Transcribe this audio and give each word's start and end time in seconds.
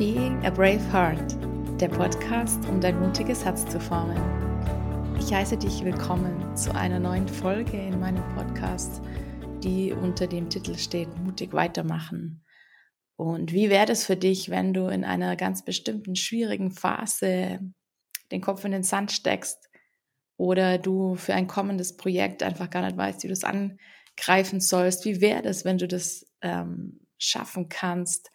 Being 0.00 0.42
a 0.46 0.50
Brave 0.50 0.80
Heart, 0.90 1.36
der 1.78 1.88
Podcast, 1.88 2.64
um 2.70 2.80
dein 2.80 2.98
mutiges 3.00 3.44
Herz 3.44 3.66
zu 3.66 3.78
formen. 3.78 4.16
Ich 5.18 5.30
heiße 5.30 5.58
dich 5.58 5.84
willkommen 5.84 6.56
zu 6.56 6.74
einer 6.74 6.98
neuen 6.98 7.28
Folge 7.28 7.76
in 7.76 8.00
meinem 8.00 8.24
Podcast, 8.34 9.02
die 9.62 9.92
unter 9.92 10.26
dem 10.26 10.48
Titel 10.48 10.78
steht 10.78 11.14
Mutig 11.18 11.52
weitermachen. 11.52 12.42
Und 13.16 13.52
wie 13.52 13.68
wäre 13.68 13.92
es 13.92 14.06
für 14.06 14.16
dich, 14.16 14.48
wenn 14.48 14.72
du 14.72 14.86
in 14.86 15.04
einer 15.04 15.36
ganz 15.36 15.66
bestimmten 15.66 16.16
schwierigen 16.16 16.70
Phase 16.70 17.60
den 18.32 18.40
Kopf 18.40 18.64
in 18.64 18.72
den 18.72 18.84
Sand 18.84 19.12
steckst 19.12 19.68
oder 20.38 20.78
du 20.78 21.14
für 21.16 21.34
ein 21.34 21.46
kommendes 21.46 21.98
Projekt 21.98 22.42
einfach 22.42 22.70
gar 22.70 22.86
nicht 22.86 22.96
weißt, 22.96 23.22
wie 23.22 23.28
du 23.28 23.34
es 23.34 23.44
angreifen 23.44 24.60
sollst? 24.60 25.04
Wie 25.04 25.20
wäre 25.20 25.46
es, 25.46 25.66
wenn 25.66 25.76
du 25.76 25.86
das 25.86 26.24
ähm, 26.40 27.00
schaffen 27.18 27.68
kannst, 27.68 28.30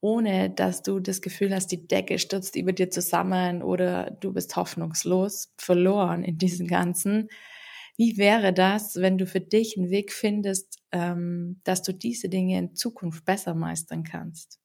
ohne 0.00 0.50
dass 0.50 0.82
du 0.82 1.00
das 1.00 1.20
Gefühl 1.20 1.54
hast, 1.54 1.68
die 1.68 1.86
Decke 1.86 2.18
stürzt 2.18 2.56
über 2.56 2.72
dir 2.72 2.90
zusammen 2.90 3.62
oder 3.62 4.10
du 4.20 4.32
bist 4.32 4.56
hoffnungslos 4.56 5.52
verloren 5.58 6.24
in 6.24 6.38
diesem 6.38 6.66
Ganzen. 6.66 7.28
Wie 7.96 8.16
wäre 8.16 8.54
das, 8.54 8.96
wenn 8.96 9.18
du 9.18 9.26
für 9.26 9.40
dich 9.40 9.76
einen 9.76 9.90
Weg 9.90 10.12
findest, 10.12 10.78
ähm, 10.90 11.60
dass 11.64 11.82
du 11.82 11.92
diese 11.92 12.30
Dinge 12.30 12.58
in 12.58 12.74
Zukunft 12.74 13.26
besser 13.26 13.54
meistern 13.54 14.04
kannst? 14.04 14.58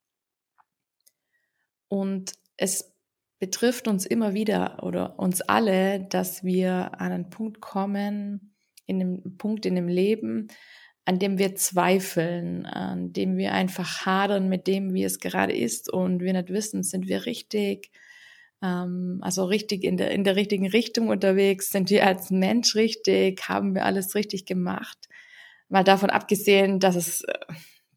Und 1.90 2.34
es 2.58 2.94
betrifft 3.40 3.88
uns 3.88 4.06
immer 4.06 4.34
wieder 4.34 4.84
oder 4.84 5.20
uns 5.20 5.42
alle, 5.42 6.00
dass 6.00 6.44
wir 6.44 7.00
an 7.00 7.12
einen 7.12 7.30
Punkt 7.30 7.60
kommen, 7.60 8.56
in 8.86 9.02
einem 9.02 9.38
Punkt 9.38 9.66
in 9.66 9.76
dem 9.76 9.88
Leben, 9.88 10.48
an 11.05 11.20
dem 11.20 11.38
wir 11.38 11.55
zweifeln, 11.55 12.66
an 12.66 13.13
dem 13.13 13.38
wir 13.38 13.54
einfach 13.54 14.05
hadern 14.05 14.50
mit 14.50 14.66
dem, 14.66 14.93
wie 14.93 15.04
es 15.04 15.20
gerade 15.20 15.54
ist 15.55 15.91
und 15.91 16.21
wir 16.21 16.34
nicht 16.34 16.49
wissen, 16.49 16.82
sind 16.82 17.07
wir 17.07 17.27
richtig, 17.27 17.91
ähm, 18.63 19.20
also 19.21 19.46
richtig 19.46 19.84
in 19.84 19.98
der, 19.98 20.10
in 20.12 20.24
der 20.24 20.35
richtigen 20.35 20.68
Richtung 20.68 21.10
unterwegs, 21.10 21.70
sind 21.70 21.91
wir 21.91 22.05
als 22.07 22.32
Mensch 22.32 22.76
richtig, 22.76 23.48
haben 23.48 23.76
wir 23.76 23.85
alles 23.85 24.15
richtig 24.15 24.46
gemacht. 24.46 25.07
Mal 25.70 25.84
davon 25.84 26.10
abgesehen, 26.10 26.80
dass 26.80 26.96
es 26.96 27.21
äh, 27.21 27.34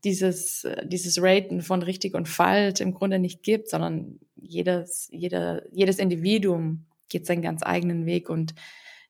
dieses, 0.04 0.64
äh, 0.64 0.86
dieses 0.86 1.20
Raten 1.22 1.62
von 1.62 1.82
richtig 1.82 2.14
und 2.14 2.28
falsch 2.28 2.80
im 2.80 2.92
Grunde 2.92 3.18
nicht 3.18 3.42
gibt, 3.42 3.70
sondern 3.70 4.20
jedes, 4.36 5.08
jeder, 5.10 5.62
jedes 5.72 5.98
Individuum 5.98 6.84
geht 7.08 7.26
seinen 7.26 7.42
ganz 7.42 7.62
eigenen 7.62 8.04
Weg 8.04 8.28
und 8.28 8.54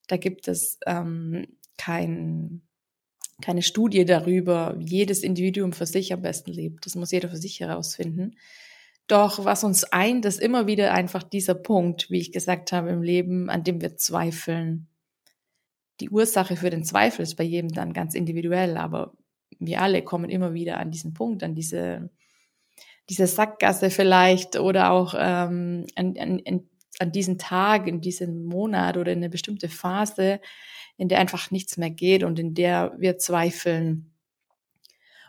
da 0.06 0.16
gibt 0.16 0.46
es 0.46 0.78
ähm, 0.86 1.46
kein, 1.76 2.62
keine 3.40 3.62
Studie 3.62 4.04
darüber, 4.04 4.74
wie 4.78 4.96
jedes 4.96 5.22
Individuum 5.22 5.72
für 5.72 5.86
sich 5.86 6.12
am 6.12 6.22
besten 6.22 6.52
lebt. 6.52 6.86
Das 6.86 6.96
muss 6.96 7.12
jeder 7.12 7.28
für 7.28 7.36
sich 7.36 7.60
herausfinden. 7.60 8.36
Doch 9.06 9.44
was 9.44 9.64
uns 9.64 9.84
eint, 9.84 10.26
ist 10.26 10.40
immer 10.40 10.66
wieder 10.66 10.92
einfach 10.92 11.22
dieser 11.22 11.54
Punkt, 11.54 12.10
wie 12.10 12.20
ich 12.20 12.32
gesagt 12.32 12.72
habe, 12.72 12.90
im 12.90 13.02
Leben, 13.02 13.48
an 13.48 13.64
dem 13.64 13.80
wir 13.80 13.96
zweifeln. 13.96 14.88
Die 16.00 16.10
Ursache 16.10 16.56
für 16.56 16.70
den 16.70 16.84
Zweifel 16.84 17.22
ist 17.22 17.36
bei 17.36 17.44
jedem 17.44 17.70
dann 17.70 17.92
ganz 17.92 18.14
individuell, 18.14 18.76
aber 18.76 19.14
wir 19.58 19.80
alle 19.80 20.02
kommen 20.02 20.30
immer 20.30 20.52
wieder 20.52 20.78
an 20.78 20.90
diesen 20.90 21.14
Punkt, 21.14 21.42
an 21.42 21.54
diese, 21.54 22.10
diese 23.08 23.26
Sackgasse 23.26 23.90
vielleicht 23.90 24.58
oder 24.58 24.90
auch 24.90 25.14
ähm, 25.16 25.86
an, 25.96 26.14
an, 26.18 26.68
an 26.98 27.12
diesen 27.12 27.38
Tag, 27.38 27.86
in 27.86 28.00
diesem 28.00 28.44
Monat 28.44 28.96
oder 28.96 29.12
in 29.12 29.18
eine 29.18 29.30
bestimmte 29.30 29.68
Phase, 29.68 30.40
in 30.98 31.08
der 31.08 31.20
einfach 31.20 31.50
nichts 31.50 31.78
mehr 31.78 31.90
geht 31.90 32.24
und 32.24 32.38
in 32.38 32.54
der 32.54 32.92
wir 32.98 33.16
zweifeln. 33.16 34.12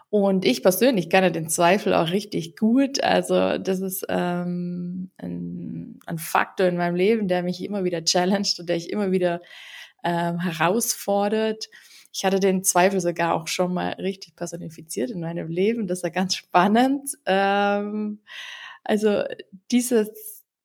Und 0.10 0.44
ich 0.44 0.64
persönlich 0.64 1.10
kann 1.10 1.32
den 1.32 1.50
Zweifel 1.50 1.94
auch 1.94 2.10
richtig 2.10 2.58
gut. 2.58 3.04
Also 3.04 3.60
das 3.60 3.80
ist 3.80 4.06
ähm, 4.10 5.12
ein, 5.18 6.00
ein 6.08 6.18
Faktor 6.18 6.66
in 6.66 6.78
meinem 6.78 6.96
Leben, 6.96 7.28
der 7.28 7.44
mich 7.44 7.64
immer 7.64 7.84
wieder 7.84 8.04
challenged 8.04 8.60
und 8.60 8.68
der 8.68 8.76
ich 8.76 8.90
immer 8.90 9.12
wieder 9.12 9.42
ähm, 10.04 10.40
herausfordert. 10.40 11.70
Ich 12.12 12.26
hatte 12.26 12.40
den 12.40 12.64
Zweifel 12.64 13.00
sogar 13.00 13.36
auch 13.36 13.48
schon 13.48 13.72
mal 13.72 13.92
richtig 13.94 14.36
personifiziert 14.36 15.12
in 15.12 15.20
meinem 15.20 15.48
Leben. 15.48 15.86
Das 15.86 16.02
war 16.02 16.10
ganz 16.10 16.36
spannend. 16.36 17.12
Ähm, 17.28 18.22
also 18.84 19.24
dieses, 19.70 20.10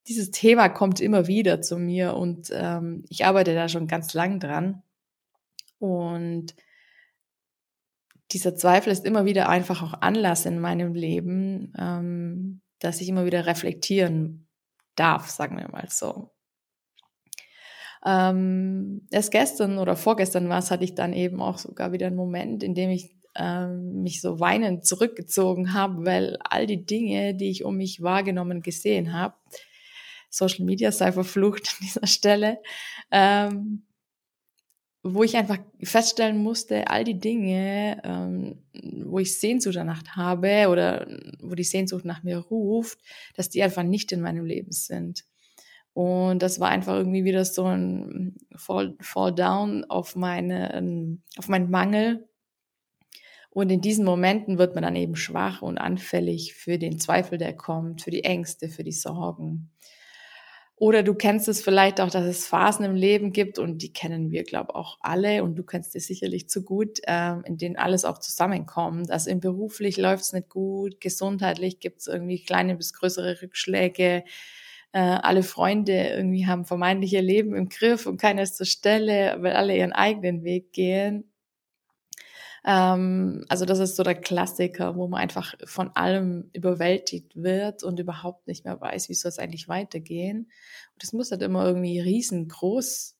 dieses 0.08 0.30
Thema 0.30 0.70
kommt 0.70 1.00
immer 1.00 1.26
wieder 1.26 1.60
zu 1.60 1.76
mir 1.76 2.16
und 2.16 2.48
ähm, 2.50 3.04
ich 3.10 3.26
arbeite 3.26 3.54
da 3.54 3.68
schon 3.68 3.88
ganz 3.88 4.14
lang 4.14 4.40
dran. 4.40 4.82
Und 5.84 6.54
dieser 8.32 8.54
Zweifel 8.54 8.90
ist 8.90 9.04
immer 9.04 9.26
wieder 9.26 9.50
einfach 9.50 9.82
auch 9.82 10.00
Anlass 10.00 10.46
in 10.46 10.58
meinem 10.58 10.94
Leben, 10.94 11.74
ähm, 11.78 12.62
dass 12.78 13.02
ich 13.02 13.08
immer 13.10 13.26
wieder 13.26 13.44
reflektieren 13.44 14.48
darf, 14.96 15.28
sagen 15.28 15.58
wir 15.58 15.68
mal 15.68 15.88
so. 15.90 16.30
Ähm, 18.06 19.06
erst 19.10 19.30
gestern 19.30 19.76
oder 19.76 19.94
vorgestern 19.94 20.48
war 20.48 20.58
es, 20.58 20.70
hatte 20.70 20.84
ich 20.84 20.94
dann 20.94 21.12
eben 21.12 21.42
auch 21.42 21.58
sogar 21.58 21.92
wieder 21.92 22.06
einen 22.06 22.16
Moment, 22.16 22.62
in 22.62 22.74
dem 22.74 22.88
ich 22.88 23.14
ähm, 23.34 24.02
mich 24.02 24.22
so 24.22 24.40
weinend 24.40 24.86
zurückgezogen 24.86 25.74
habe, 25.74 26.06
weil 26.06 26.38
all 26.48 26.66
die 26.66 26.86
Dinge, 26.86 27.34
die 27.34 27.50
ich 27.50 27.62
um 27.62 27.76
mich 27.76 28.00
wahrgenommen 28.00 28.62
gesehen 28.62 29.12
habe, 29.12 29.34
Social 30.30 30.64
Media 30.64 30.90
sei 30.92 31.12
verflucht 31.12 31.68
an 31.68 31.86
dieser 31.86 32.06
Stelle, 32.06 32.62
ähm, 33.10 33.84
wo 35.06 35.22
ich 35.22 35.36
einfach 35.36 35.58
feststellen 35.82 36.42
musste, 36.42 36.88
all 36.88 37.04
die 37.04 37.20
Dinge, 37.20 38.00
ähm, 38.04 38.62
wo 39.04 39.18
ich 39.18 39.38
Sehnsucht 39.38 39.76
danach 39.76 40.02
habe 40.16 40.68
oder 40.70 41.06
wo 41.40 41.54
die 41.54 41.62
Sehnsucht 41.62 42.06
nach 42.06 42.22
mir 42.22 42.38
ruft, 42.38 42.98
dass 43.36 43.50
die 43.50 43.62
einfach 43.62 43.82
nicht 43.82 44.12
in 44.12 44.22
meinem 44.22 44.46
Leben 44.46 44.72
sind. 44.72 45.24
Und 45.92 46.42
das 46.42 46.58
war 46.58 46.70
einfach 46.70 46.94
irgendwie 46.94 47.24
wieder 47.24 47.44
so 47.44 47.66
ein 47.66 48.36
Fall, 48.56 48.96
Fall 49.00 49.34
down 49.34 49.84
auf 49.84 50.16
meine, 50.16 51.18
auf 51.36 51.48
meinen 51.48 51.70
Mangel. 51.70 52.26
Und 53.50 53.70
in 53.70 53.82
diesen 53.82 54.06
Momenten 54.06 54.58
wird 54.58 54.74
man 54.74 54.82
dann 54.82 54.96
eben 54.96 55.16
schwach 55.16 55.60
und 55.60 55.76
anfällig 55.76 56.54
für 56.54 56.78
den 56.78 56.98
Zweifel, 56.98 57.36
der 57.36 57.54
kommt, 57.54 58.02
für 58.02 58.10
die 58.10 58.24
Ängste, 58.24 58.68
für 58.68 58.82
die 58.82 58.90
Sorgen. 58.90 59.70
Oder 60.76 61.04
du 61.04 61.14
kennst 61.14 61.46
es 61.48 61.62
vielleicht 61.62 62.00
auch, 62.00 62.10
dass 62.10 62.24
es 62.24 62.48
Phasen 62.48 62.84
im 62.84 62.96
Leben 62.96 63.32
gibt 63.32 63.60
und 63.60 63.78
die 63.82 63.92
kennen 63.92 64.32
wir, 64.32 64.42
glaube 64.42 64.74
auch 64.74 64.98
alle 65.00 65.44
und 65.44 65.54
du 65.54 65.62
kennst 65.62 65.94
es 65.94 66.08
sicherlich 66.08 66.48
zu 66.48 66.64
gut, 66.64 66.98
äh, 67.04 67.36
in 67.44 67.56
denen 67.58 67.76
alles 67.76 68.04
auch 68.04 68.18
zusammenkommt. 68.18 69.10
Also 69.10 69.30
im 69.30 69.38
beruflich 69.38 69.98
läuft 69.98 70.24
es 70.24 70.32
nicht 70.32 70.48
gut, 70.48 71.00
gesundheitlich 71.00 71.78
gibt 71.78 72.00
es 72.00 72.06
irgendwie 72.08 72.42
kleine 72.42 72.74
bis 72.74 72.92
größere 72.92 73.40
Rückschläge. 73.40 74.24
Äh, 74.92 74.98
alle 74.98 75.44
Freunde 75.44 76.08
irgendwie 76.08 76.46
haben 76.46 76.64
vermeintlich 76.64 77.12
ihr 77.12 77.22
Leben 77.22 77.54
im 77.54 77.68
Griff 77.68 78.06
und 78.06 78.20
keiner 78.20 78.42
ist 78.42 78.56
zur 78.56 78.66
Stelle, 78.66 79.36
weil 79.40 79.54
alle 79.54 79.76
ihren 79.76 79.92
eigenen 79.92 80.42
Weg 80.42 80.72
gehen. 80.72 81.30
Ähm, 82.66 83.44
also 83.48 83.64
das 83.64 83.78
ist 83.78 83.96
so 83.96 84.02
der 84.02 84.14
Klassiker, 84.14 84.96
wo 84.96 85.06
man 85.06 85.20
einfach 85.20 85.54
von 85.64 85.90
allem 85.94 86.50
überwältigt 86.52 87.36
wird 87.36 87.82
und 87.82 88.00
überhaupt 88.00 88.46
nicht 88.46 88.64
mehr 88.64 88.80
weiß, 88.80 89.08
wie 89.08 89.14
soll 89.14 89.28
es 89.28 89.38
eigentlich 89.38 89.68
weitergehen. 89.68 90.38
Und 90.94 91.02
das 91.02 91.12
muss 91.12 91.30
halt 91.30 91.42
immer 91.42 91.66
irgendwie 91.66 92.00
riesengroß 92.00 93.16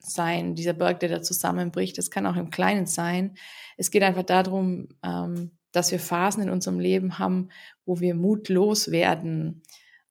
sein, 0.00 0.54
dieser 0.54 0.72
Berg, 0.72 1.00
der 1.00 1.10
da 1.10 1.22
zusammenbricht. 1.22 1.98
Das 1.98 2.10
kann 2.10 2.26
auch 2.26 2.36
im 2.36 2.50
Kleinen 2.50 2.86
sein. 2.86 3.36
Es 3.76 3.90
geht 3.90 4.02
einfach 4.02 4.22
darum, 4.22 4.88
ähm, 5.02 5.58
dass 5.72 5.92
wir 5.92 6.00
Phasen 6.00 6.44
in 6.44 6.50
unserem 6.50 6.80
Leben 6.80 7.18
haben, 7.18 7.50
wo 7.84 8.00
wir 8.00 8.14
mutlos 8.14 8.90
werden. 8.90 9.62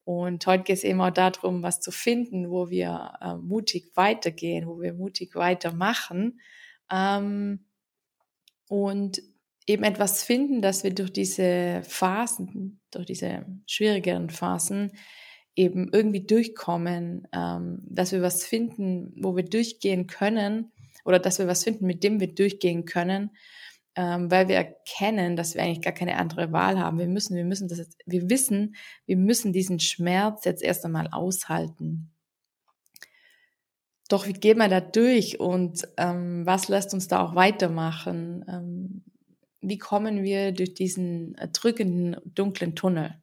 Und 0.04 0.46
heute 0.46 0.62
geht 0.62 0.76
es 0.76 0.84
eben 0.84 1.00
auch 1.00 1.10
darum, 1.10 1.62
was 1.62 1.80
zu 1.80 1.90
finden, 1.90 2.48
wo 2.50 2.70
wir 2.70 3.12
äh, 3.20 3.34
mutig 3.34 3.90
weitergehen, 3.94 4.66
wo 4.66 4.80
wir 4.80 4.94
mutig 4.94 5.34
weitermachen. 5.34 6.40
Ähm, 6.90 7.67
und 8.68 9.22
eben 9.66 9.84
etwas 9.84 10.22
finden, 10.22 10.62
dass 10.62 10.82
wir 10.84 10.94
durch 10.94 11.12
diese 11.12 11.82
Phasen, 11.84 12.80
durch 12.90 13.06
diese 13.06 13.44
schwierigeren 13.66 14.30
Phasen 14.30 14.92
eben 15.56 15.90
irgendwie 15.92 16.24
durchkommen, 16.24 17.26
ähm, 17.32 17.80
dass 17.84 18.12
wir 18.12 18.22
was 18.22 18.44
finden, 18.44 19.12
wo 19.16 19.36
wir 19.36 19.44
durchgehen 19.44 20.06
können 20.06 20.72
oder 21.04 21.18
dass 21.18 21.38
wir 21.38 21.46
was 21.46 21.64
finden, 21.64 21.86
mit 21.86 22.04
dem 22.04 22.20
wir 22.20 22.32
durchgehen 22.32 22.84
können, 22.84 23.30
ähm, 23.96 24.30
weil 24.30 24.48
wir 24.48 24.56
erkennen, 24.56 25.34
dass 25.34 25.54
wir 25.54 25.62
eigentlich 25.62 25.82
gar 25.82 25.92
keine 25.92 26.16
andere 26.16 26.52
Wahl 26.52 26.78
haben. 26.78 26.98
Wir 26.98 27.08
müssen, 27.08 27.36
wir 27.36 27.44
müssen 27.44 27.68
das 27.68 27.78
jetzt, 27.78 27.98
wir 28.06 28.30
wissen, 28.30 28.76
wir 29.04 29.16
müssen 29.16 29.52
diesen 29.52 29.80
Schmerz 29.80 30.44
jetzt 30.44 30.62
erst 30.62 30.84
einmal 30.84 31.08
aushalten. 31.10 32.12
Doch 34.08 34.26
wie 34.26 34.32
gehen 34.32 34.58
wir 34.58 34.68
da 34.68 34.80
durch 34.80 35.38
und 35.38 35.86
ähm, 35.98 36.46
was 36.46 36.68
lässt 36.68 36.94
uns 36.94 37.08
da 37.08 37.22
auch 37.22 37.34
weitermachen? 37.34 38.44
Ähm, 38.48 39.04
wie 39.60 39.78
kommen 39.78 40.22
wir 40.22 40.52
durch 40.52 40.74
diesen 40.74 41.36
drückenden, 41.52 42.16
dunklen 42.24 42.74
Tunnel? 42.74 43.14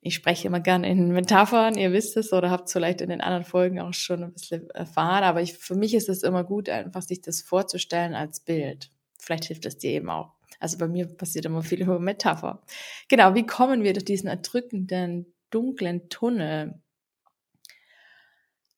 Ich 0.00 0.14
spreche 0.14 0.48
immer 0.48 0.60
gerne 0.60 0.88
in 0.88 1.12
Metaphern, 1.12 1.76
ihr 1.76 1.92
wisst 1.92 2.16
es 2.16 2.32
oder 2.32 2.50
habt 2.50 2.66
es 2.66 2.72
vielleicht 2.72 3.00
in 3.00 3.08
den 3.08 3.20
anderen 3.20 3.44
Folgen 3.44 3.80
auch 3.80 3.94
schon 3.94 4.22
ein 4.22 4.32
bisschen 4.32 4.68
erfahren, 4.70 5.24
aber 5.24 5.40
ich, 5.40 5.54
für 5.54 5.74
mich 5.74 5.94
ist 5.94 6.08
es 6.08 6.22
immer 6.22 6.44
gut, 6.44 6.68
einfach 6.68 7.02
sich 7.02 7.22
das 7.22 7.40
vorzustellen 7.40 8.14
als 8.14 8.40
Bild. 8.40 8.90
Vielleicht 9.18 9.46
hilft 9.46 9.64
es 9.64 9.78
dir 9.78 9.92
eben 9.92 10.10
auch. 10.10 10.34
Also 10.60 10.78
bei 10.78 10.88
mir 10.88 11.06
passiert 11.06 11.46
immer 11.46 11.62
viel 11.62 11.82
über 11.82 11.98
Metapher. 11.98 12.62
Genau, 13.08 13.34
wie 13.34 13.46
kommen 13.46 13.82
wir 13.82 13.92
durch 13.92 14.04
diesen 14.04 14.28
erdrückenden, 14.28 15.32
dunklen 15.50 16.08
Tunnel. 16.08 16.80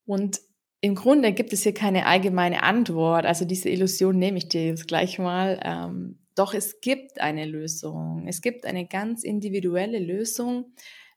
Und 0.05 0.41
im 0.87 0.95
Grunde 0.95 1.33
gibt 1.33 1.53
es 1.53 1.65
hier 1.65 1.75
keine 1.75 2.07
allgemeine 2.07 2.63
Antwort. 2.63 3.27
Also 3.27 3.45
diese 3.45 3.69
Illusion 3.69 4.17
nehme 4.17 4.39
ich 4.39 4.49
dir 4.49 4.67
jetzt 4.67 4.87
gleich 4.87 5.19
mal. 5.19 5.61
Ähm, 5.65 6.21
doch 6.37 6.55
es 6.55 6.81
gibt 6.81 7.21
eine 7.21 7.45
Lösung. 7.45 8.29
Es 8.29 8.41
gibt 8.41 8.65
eine 8.65 8.87
ganz 8.87 9.25
individuelle 9.25 9.99
Lösung, 9.99 10.77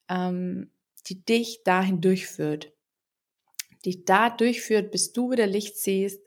ähm, 0.10 0.72
die 1.06 1.24
dich 1.24 1.62
dahin 1.64 2.02
durchführt. 2.02 2.74
Dich 3.86 4.06
da 4.06 4.32
durchführt, 4.32 4.90
bis 4.90 5.14
du 5.14 5.30
wieder 5.30 5.46
Licht 5.46 5.78
siehst, 5.78 6.20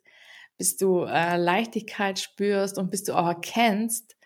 bis 0.56 0.76
du 0.76 1.02
äh, 1.02 1.36
Leichtigkeit 1.36 2.20
spürst 2.20 2.78
und 2.78 2.92
bis 2.92 3.02
du 3.02 3.14
auch 3.14 3.26
erkennst, 3.26 4.16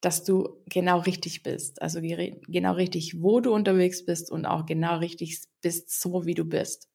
dass 0.00 0.24
du 0.24 0.62
genau 0.64 1.00
richtig 1.00 1.42
bist. 1.42 1.82
Also 1.82 2.00
genau 2.00 2.72
richtig, 2.72 3.20
wo 3.20 3.40
du 3.40 3.52
unterwegs 3.52 4.06
bist 4.06 4.30
und 4.30 4.46
auch 4.46 4.64
genau 4.64 4.96
richtig 4.96 5.42
bist, 5.60 6.00
so 6.00 6.24
wie 6.24 6.34
du 6.34 6.46
bist. 6.46 6.88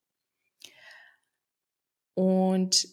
Und 2.17 2.87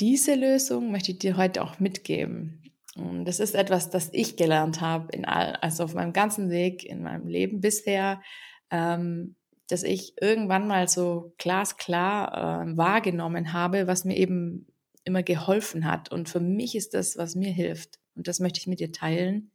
diese 0.00 0.34
Lösung 0.34 0.90
möchte 0.90 1.12
ich 1.12 1.18
dir 1.18 1.36
heute 1.36 1.62
auch 1.62 1.78
mitgeben. 1.78 2.72
Und 2.96 3.26
das 3.26 3.38
ist 3.38 3.54
etwas, 3.54 3.90
das 3.90 4.08
ich 4.14 4.38
gelernt 4.38 4.80
habe 4.80 5.12
in 5.12 5.26
all, 5.26 5.56
also 5.56 5.84
auf 5.84 5.92
meinem 5.92 6.14
ganzen 6.14 6.48
Weg 6.48 6.82
in 6.82 7.02
meinem 7.02 7.26
Leben 7.26 7.60
bisher, 7.60 8.22
ähm, 8.70 9.36
dass 9.68 9.82
ich 9.82 10.14
irgendwann 10.22 10.66
mal 10.66 10.88
so 10.88 11.34
glasklar 11.36 12.62
äh, 12.62 12.76
wahrgenommen 12.78 13.52
habe, 13.52 13.86
was 13.86 14.06
mir 14.06 14.16
eben 14.16 14.68
immer 15.04 15.22
geholfen 15.22 15.84
hat. 15.84 16.10
Und 16.10 16.30
für 16.30 16.40
mich 16.40 16.74
ist 16.74 16.94
das, 16.94 17.18
was 17.18 17.34
mir 17.34 17.52
hilft. 17.52 18.00
Und 18.14 18.26
das 18.26 18.40
möchte 18.40 18.58
ich 18.58 18.66
mit 18.66 18.80
dir 18.80 18.90
teilen. 18.90 19.50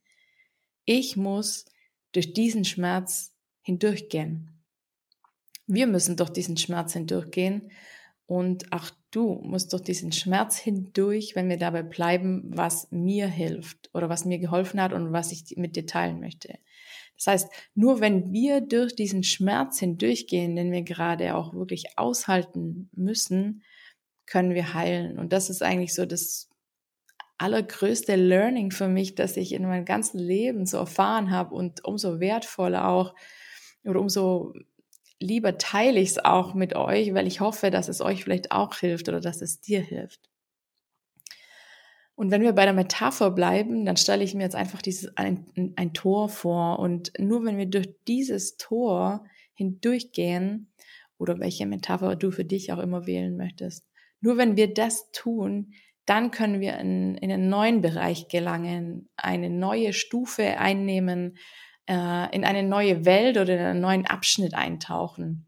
Ich 0.85 1.17
muss 1.17 1.65
durch 2.11 2.33
diesen 2.33 2.65
Schmerz 2.65 3.33
hindurchgehen. 3.63 4.61
Wir 5.65 5.87
müssen 5.87 6.17
durch 6.17 6.29
diesen 6.29 6.55
Schmerz 6.55 6.93
hindurchgehen. 6.93 7.71
Und 8.27 8.73
auch 8.73 8.89
du 9.11 9.39
musst 9.41 9.71
durch 9.71 9.83
diesen 9.83 10.11
Schmerz 10.11 10.57
hindurch, 10.57 11.35
wenn 11.35 11.47
wir 11.49 11.57
dabei 11.57 11.81
bleiben, 11.81 12.43
was 12.53 12.91
mir 12.91 13.27
hilft 13.27 13.89
oder 13.93 14.09
was 14.09 14.25
mir 14.25 14.37
geholfen 14.37 14.81
hat 14.81 14.91
und 14.91 15.13
was 15.13 15.31
ich 15.31 15.55
mit 15.55 15.77
dir 15.77 15.85
teilen 15.85 16.19
möchte. 16.19 16.59
Das 17.15 17.27
heißt, 17.27 17.49
nur 17.73 18.01
wenn 18.01 18.31
wir 18.31 18.61
durch 18.61 18.95
diesen 18.95 19.23
Schmerz 19.23 19.79
hindurchgehen, 19.79 20.55
den 20.55 20.71
wir 20.71 20.83
gerade 20.83 21.35
auch 21.35 21.53
wirklich 21.53 21.97
aushalten 21.97 22.89
müssen, 22.93 23.63
können 24.25 24.53
wir 24.53 24.73
heilen. 24.73 25.17
Und 25.17 25.31
das 25.31 25.49
ist 25.49 25.63
eigentlich 25.63 25.95
so 25.95 26.05
das 26.05 26.49
allergrößte 27.37 28.15
Learning 28.15 28.71
für 28.71 28.89
mich, 28.89 29.15
das 29.15 29.37
ich 29.37 29.53
in 29.53 29.63
meinem 29.63 29.85
ganzen 29.85 30.19
Leben 30.19 30.65
so 30.65 30.77
erfahren 30.77 31.31
habe 31.31 31.55
und 31.55 31.85
umso 31.85 32.19
wertvoller 32.19 32.89
auch 32.89 33.15
oder 33.83 34.01
umso 34.01 34.53
lieber 35.19 35.57
teile 35.57 35.99
ich 35.99 36.11
es 36.11 36.25
auch 36.25 36.53
mit 36.53 36.75
euch, 36.75 37.13
weil 37.13 37.27
ich 37.27 37.39
hoffe, 37.39 37.71
dass 37.71 37.87
es 37.87 38.01
euch 38.01 38.23
vielleicht 38.23 38.51
auch 38.51 38.75
hilft 38.75 39.09
oder 39.09 39.19
dass 39.19 39.41
es 39.41 39.61
dir 39.61 39.81
hilft. 39.81 40.29
Und 42.15 42.31
wenn 42.31 42.41
wir 42.41 42.53
bei 42.53 42.65
der 42.65 42.73
Metapher 42.73 43.29
bleiben, 43.29 43.85
dann 43.85 43.97
stelle 43.97 44.23
ich 44.23 44.33
mir 44.33 44.43
jetzt 44.43 44.55
einfach 44.55 44.81
dieses 44.81 45.15
ein, 45.17 45.73
ein 45.75 45.93
Tor 45.93 46.29
vor. 46.29 46.79
Und 46.79 47.11
nur 47.19 47.45
wenn 47.45 47.57
wir 47.57 47.67
durch 47.67 47.89
dieses 48.07 48.57
Tor 48.57 49.23
hindurchgehen, 49.53 50.71
oder 51.17 51.39
welche 51.39 51.65
Metapher 51.65 52.15
du 52.15 52.31
für 52.31 52.45
dich 52.45 52.71
auch 52.71 52.79
immer 52.79 53.05
wählen 53.05 53.37
möchtest, 53.37 53.87
nur 54.21 54.37
wenn 54.37 54.57
wir 54.57 54.73
das 54.73 55.11
tun, 55.11 55.73
dann 56.05 56.31
können 56.31 56.61
wir 56.61 56.77
in, 56.77 57.15
in 57.15 57.31
einen 57.31 57.49
neuen 57.49 57.81
Bereich 57.81 58.29
gelangen, 58.29 59.09
eine 59.17 59.49
neue 59.49 59.93
Stufe 59.93 60.57
einnehmen, 60.57 61.37
äh, 61.87 62.35
in 62.35 62.45
eine 62.45 62.63
neue 62.63 63.05
Welt 63.05 63.37
oder 63.37 63.53
in 63.53 63.65
einen 63.65 63.81
neuen 63.81 64.05
Abschnitt 64.05 64.53
eintauchen. 64.53 65.45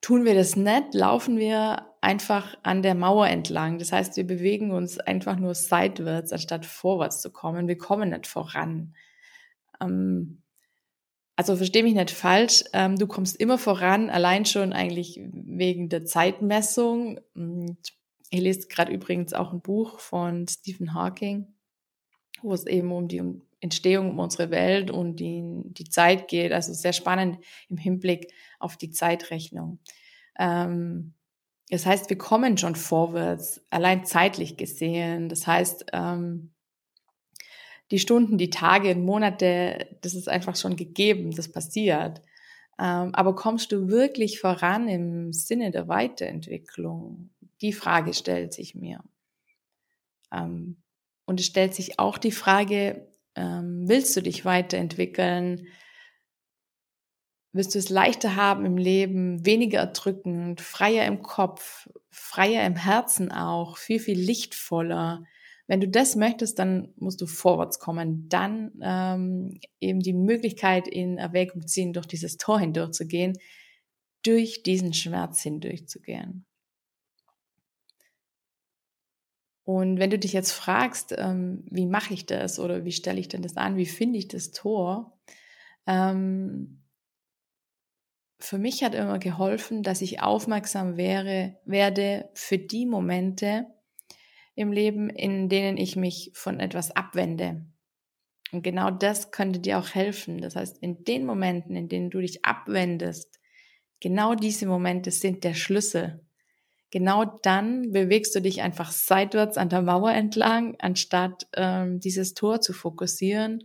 Tun 0.00 0.24
wir 0.24 0.34
das 0.34 0.56
nicht, 0.56 0.94
laufen 0.94 1.38
wir 1.38 1.86
einfach 2.00 2.56
an 2.62 2.82
der 2.82 2.94
Mauer 2.94 3.28
entlang. 3.28 3.78
Das 3.78 3.92
heißt, 3.92 4.16
wir 4.16 4.26
bewegen 4.26 4.70
uns 4.72 4.98
einfach 4.98 5.36
nur 5.36 5.54
seitwärts, 5.54 6.32
anstatt 6.32 6.64
vorwärts 6.64 7.20
zu 7.20 7.30
kommen. 7.30 7.68
Wir 7.68 7.76
kommen 7.76 8.10
nicht 8.10 8.26
voran. 8.26 8.94
Ähm, 9.80 10.42
also 11.36 11.56
verstehe 11.56 11.82
mich 11.82 11.94
nicht 11.94 12.10
falsch, 12.10 12.64
ähm, 12.74 12.98
du 12.98 13.06
kommst 13.06 13.40
immer 13.40 13.56
voran, 13.56 14.10
allein 14.10 14.44
schon 14.44 14.74
eigentlich 14.74 15.18
wegen 15.32 15.88
der 15.88 16.04
Zeitmessung. 16.04 17.18
Und 17.34 17.78
ich 18.28 18.40
lese 18.40 18.68
gerade 18.68 18.92
übrigens 18.92 19.32
auch 19.32 19.50
ein 19.52 19.62
Buch 19.62 20.00
von 20.00 20.46
Stephen 20.48 20.92
Hawking, 20.92 21.46
wo 22.42 22.52
es 22.52 22.66
eben 22.66 22.92
um 22.92 23.08
die 23.08 23.22
Entstehung 23.60 24.10
um 24.10 24.18
unsere 24.18 24.50
Welt 24.50 24.90
und 24.90 25.16
die, 25.16 25.42
die 25.64 25.84
Zeit 25.84 26.28
geht. 26.28 26.52
Also 26.52 26.72
sehr 26.72 26.92
spannend 26.92 27.38
im 27.68 27.76
Hinblick 27.76 28.32
auf 28.58 28.76
die 28.76 28.90
Zeitrechnung. 28.90 29.78
Ähm, 30.38 31.14
das 31.68 31.86
heißt, 31.86 32.10
wir 32.10 32.18
kommen 32.18 32.58
schon 32.58 32.74
vorwärts, 32.74 33.64
allein 33.70 34.04
zeitlich 34.04 34.56
gesehen. 34.56 35.28
Das 35.28 35.46
heißt, 35.46 35.86
ähm, 35.92 36.50
die 37.90 37.98
Stunden, 37.98 38.38
die 38.38 38.50
Tage, 38.50 38.94
Monate, 38.94 39.88
das 40.00 40.14
ist 40.14 40.28
einfach 40.28 40.56
schon 40.56 40.76
gegeben, 40.76 41.34
das 41.34 41.50
passiert. 41.50 42.22
Ähm, 42.78 43.14
aber 43.14 43.34
kommst 43.34 43.72
du 43.72 43.88
wirklich 43.88 44.40
voran 44.40 44.88
im 44.88 45.32
Sinne 45.32 45.70
der 45.70 45.86
Weiterentwicklung? 45.86 47.30
Die 47.60 47.72
Frage 47.72 48.14
stellt 48.14 48.52
sich 48.54 48.74
mir. 48.74 49.04
Ähm, 50.32 50.82
und 51.26 51.40
es 51.40 51.46
stellt 51.46 51.74
sich 51.74 51.98
auch 51.98 52.18
die 52.18 52.32
Frage, 52.32 53.06
ähm, 53.36 53.84
willst 53.86 54.16
du 54.16 54.22
dich 54.22 54.44
weiterentwickeln? 54.44 55.66
Wirst 57.52 57.74
du 57.74 57.78
es 57.78 57.88
leichter 57.88 58.36
haben 58.36 58.64
im 58.64 58.76
Leben, 58.76 59.44
weniger 59.44 59.80
erdrückend, 59.80 60.60
freier 60.60 61.06
im 61.06 61.22
Kopf, 61.22 61.88
freier 62.10 62.64
im 62.64 62.76
Herzen 62.76 63.32
auch, 63.32 63.76
viel, 63.76 63.98
viel 63.98 64.18
lichtvoller? 64.18 65.24
Wenn 65.66 65.80
du 65.80 65.88
das 65.88 66.16
möchtest, 66.16 66.58
dann 66.58 66.92
musst 66.96 67.20
du 67.20 67.26
vorwärts 67.26 67.78
kommen, 67.78 68.28
dann 68.28 68.72
ähm, 68.82 69.60
eben 69.80 70.00
die 70.00 70.12
Möglichkeit 70.12 70.88
in 70.88 71.18
Erwägung 71.18 71.66
ziehen, 71.66 71.92
durch 71.92 72.06
dieses 72.06 72.36
Tor 72.36 72.58
hindurchzugehen, 72.58 73.38
durch 74.24 74.62
diesen 74.62 74.92
Schmerz 74.94 75.42
hindurchzugehen. 75.42 76.44
Und 79.70 80.00
wenn 80.00 80.10
du 80.10 80.18
dich 80.18 80.32
jetzt 80.32 80.50
fragst, 80.50 81.14
ähm, 81.16 81.62
wie 81.70 81.86
mache 81.86 82.12
ich 82.12 82.26
das 82.26 82.58
oder 82.58 82.84
wie 82.84 82.90
stelle 82.90 83.20
ich 83.20 83.28
denn 83.28 83.40
das 83.40 83.56
an, 83.56 83.76
wie 83.76 83.86
finde 83.86 84.18
ich 84.18 84.26
das 84.26 84.50
Tor, 84.50 85.16
ähm, 85.86 86.82
für 88.40 88.58
mich 88.58 88.82
hat 88.82 88.96
immer 88.96 89.20
geholfen, 89.20 89.84
dass 89.84 90.02
ich 90.02 90.22
aufmerksam 90.22 90.96
wäre, 90.96 91.56
werde 91.64 92.30
für 92.34 92.58
die 92.58 92.84
Momente 92.84 93.66
im 94.56 94.72
Leben, 94.72 95.08
in 95.08 95.48
denen 95.48 95.76
ich 95.76 95.94
mich 95.94 96.32
von 96.34 96.58
etwas 96.58 96.90
abwende. 96.90 97.64
Und 98.50 98.62
genau 98.62 98.90
das 98.90 99.30
könnte 99.30 99.60
dir 99.60 99.78
auch 99.78 99.94
helfen. 99.94 100.40
Das 100.40 100.56
heißt, 100.56 100.78
in 100.78 101.04
den 101.04 101.24
Momenten, 101.24 101.76
in 101.76 101.88
denen 101.88 102.10
du 102.10 102.20
dich 102.20 102.44
abwendest, 102.44 103.38
genau 104.00 104.34
diese 104.34 104.66
Momente 104.66 105.12
sind 105.12 105.44
der 105.44 105.54
Schlüssel 105.54 106.26
genau 106.90 107.24
dann 107.42 107.92
bewegst 107.92 108.34
du 108.34 108.40
dich 108.40 108.62
einfach 108.62 108.90
seitwärts 108.92 109.56
an 109.56 109.68
der 109.68 109.82
Mauer 109.82 110.12
entlang, 110.12 110.76
anstatt 110.78 111.46
ähm, 111.54 112.00
dieses 112.00 112.34
Tor 112.34 112.60
zu 112.60 112.72
fokussieren 112.72 113.64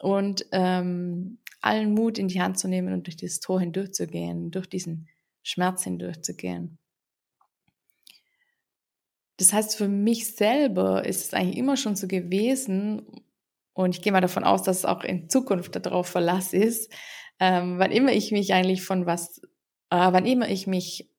und 0.00 0.46
ähm, 0.52 1.38
allen 1.60 1.94
Mut 1.94 2.18
in 2.18 2.28
die 2.28 2.40
Hand 2.40 2.58
zu 2.58 2.68
nehmen 2.68 2.92
und 2.92 3.06
durch 3.06 3.16
dieses 3.16 3.40
Tor 3.40 3.60
hindurchzugehen, 3.60 4.50
durch 4.50 4.68
diesen 4.68 5.08
Schmerz 5.42 5.84
hindurchzugehen. 5.84 6.78
Das 9.36 9.52
heißt, 9.52 9.76
für 9.76 9.88
mich 9.88 10.34
selber 10.34 11.04
ist 11.04 11.26
es 11.26 11.34
eigentlich 11.34 11.56
immer 11.56 11.76
schon 11.76 11.96
so 11.96 12.06
gewesen, 12.06 13.24
und 13.74 13.96
ich 13.96 14.02
gehe 14.02 14.12
mal 14.12 14.20
davon 14.20 14.44
aus, 14.44 14.62
dass 14.62 14.78
es 14.78 14.84
auch 14.84 15.02
in 15.02 15.28
Zukunft 15.28 15.74
darauf 15.84 16.06
Verlass 16.06 16.52
ist, 16.52 16.92
ähm, 17.40 17.78
wann 17.78 17.90
immer 17.90 18.12
ich 18.12 18.30
mich 18.30 18.54
eigentlich 18.54 18.84
von 18.84 19.04
was, 19.04 19.40
äh, 19.90 20.12
wann 20.12 20.26
immer 20.26 20.48
ich 20.48 20.66
mich 20.68 21.10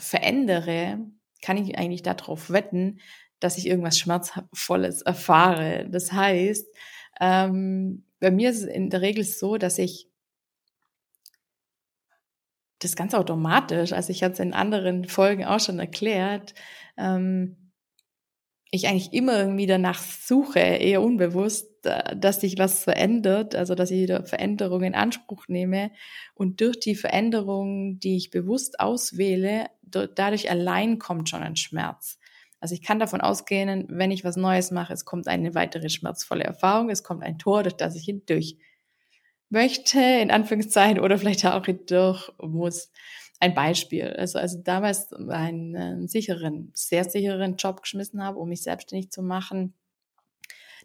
verändere, 0.00 0.98
kann 1.42 1.56
ich 1.56 1.78
eigentlich 1.78 2.02
darauf 2.02 2.50
wetten, 2.50 3.00
dass 3.38 3.56
ich 3.56 3.66
irgendwas 3.66 3.98
Schmerzvolles 3.98 5.02
erfahre. 5.02 5.88
Das 5.90 6.12
heißt, 6.12 6.66
ähm, 7.20 8.04
bei 8.20 8.30
mir 8.30 8.50
ist 8.50 8.62
es 8.62 8.64
in 8.64 8.90
der 8.90 9.00
Regel 9.00 9.24
so, 9.24 9.56
dass 9.56 9.78
ich 9.78 10.08
das 12.80 12.96
ganz 12.96 13.14
automatisch, 13.14 13.92
also 13.92 14.10
ich 14.10 14.22
hatte 14.22 14.34
es 14.34 14.40
in 14.40 14.54
anderen 14.54 15.06
Folgen 15.06 15.44
auch 15.44 15.60
schon 15.60 15.78
erklärt, 15.78 16.54
ähm, 16.96 17.56
ich 18.72 18.86
eigentlich 18.86 19.12
immer 19.12 19.38
irgendwie 19.38 19.66
danach 19.66 20.00
suche, 20.00 20.60
eher 20.60 21.02
unbewusst, 21.02 21.84
äh, 21.84 22.16
dass 22.16 22.40
sich 22.40 22.56
was 22.58 22.84
verändert, 22.84 23.54
also 23.54 23.74
dass 23.74 23.90
ich 23.90 24.02
wieder 24.02 24.24
Veränderung 24.24 24.82
in 24.82 24.94
Anspruch 24.94 25.48
nehme 25.48 25.90
und 26.34 26.60
durch 26.60 26.78
die 26.78 26.94
Veränderung, 26.94 27.98
die 27.98 28.16
ich 28.16 28.30
bewusst 28.30 28.78
auswähle, 28.78 29.66
dadurch 29.90 30.50
allein 30.50 30.98
kommt 30.98 31.28
schon 31.28 31.42
ein 31.42 31.56
Schmerz. 31.56 32.18
Also 32.60 32.74
ich 32.74 32.82
kann 32.82 32.98
davon 32.98 33.20
ausgehen, 33.22 33.86
wenn 33.88 34.10
ich 34.10 34.22
was 34.22 34.36
Neues 34.36 34.70
mache, 34.70 34.92
es 34.92 35.04
kommt 35.04 35.28
eine 35.28 35.54
weitere 35.54 35.88
schmerzvolle 35.88 36.44
Erfahrung, 36.44 36.90
es 36.90 37.02
kommt 37.02 37.22
ein 37.22 37.38
Tor, 37.38 37.62
durch 37.62 37.76
das 37.76 37.96
ich 37.96 38.04
hindurch 38.04 38.58
möchte, 39.48 39.98
in 39.98 40.30
Anführungszeichen, 40.30 41.00
oder 41.00 41.18
vielleicht 41.18 41.44
auch 41.46 41.62
durch 41.62 42.30
muss. 42.38 42.92
Ein 43.42 43.54
Beispiel. 43.54 44.08
Also, 44.08 44.38
also 44.38 44.60
damals 44.62 45.12
einen 45.14 46.06
sicheren, 46.06 46.70
sehr 46.74 47.04
sicheren 47.04 47.56
Job 47.56 47.82
geschmissen 47.82 48.22
habe, 48.22 48.38
um 48.38 48.50
mich 48.50 48.62
selbstständig 48.62 49.10
zu 49.10 49.22
machen. 49.22 49.72